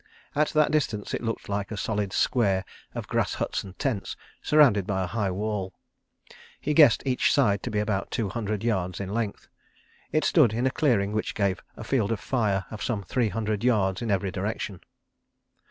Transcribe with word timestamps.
At 0.33 0.47
that 0.57 0.71
distance, 0.71 1.13
it 1.13 1.21
looked 1.21 1.47
like 1.47 1.69
a 1.71 1.77
solid 1.77 2.11
square 2.11 2.65
of 2.95 3.07
grass 3.07 3.35
huts 3.35 3.63
and 3.63 3.77
tents, 3.77 4.15
surrounded 4.41 4.87
by 4.87 5.03
a 5.03 5.05
high 5.05 5.29
wall. 5.29 5.75
He 6.59 6.73
guessed 6.73 7.03
each 7.05 7.31
side 7.31 7.61
to 7.61 7.69
be 7.69 7.77
about 7.77 8.09
two 8.09 8.27
hundred 8.29 8.63
yards 8.63 8.99
in 8.99 9.09
length. 9.13 9.47
It 10.11 10.23
stood 10.25 10.53
in 10.53 10.65
a 10.65 10.71
clearing 10.71 11.11
which 11.11 11.35
gave 11.35 11.61
a 11.77 11.83
field 11.83 12.11
of 12.11 12.19
fire 12.19 12.65
of 12.71 12.81
some 12.81 13.03
three 13.03 13.29
hundred 13.29 13.63
yards 13.63 14.01
in 14.01 14.09
every 14.09 14.31
direction. 14.31 14.81